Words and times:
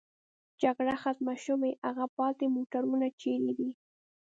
جګړه 0.61 0.95
ختمه 1.03 1.35
شوې، 1.45 1.71
هغه 1.87 2.05
پاتې 2.17 2.45
موټرونه 2.55 3.07
چېرې 3.21 3.51
دي؟ 3.59 3.69